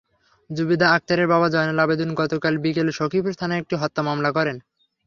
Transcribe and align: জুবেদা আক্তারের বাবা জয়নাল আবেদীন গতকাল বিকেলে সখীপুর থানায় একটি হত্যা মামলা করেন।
জুবেদা 0.49 0.87
আক্তারের 0.95 1.27
বাবা 1.27 1.47
জয়নাল 1.49 1.79
আবেদীন 1.79 2.09
গতকাল 2.19 2.53
বিকেলে 2.63 2.91
সখীপুর 2.91 3.33
থানায় 3.39 3.61
একটি 3.61 3.75
হত্যা 3.81 4.01
মামলা 4.07 4.29
করেন। 4.37 4.57